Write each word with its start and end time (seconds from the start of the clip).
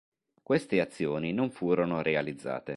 Queste 0.41 0.81
azioni 0.81 1.31
non 1.31 1.51
furono 1.51 2.01
realizzate. 2.01 2.69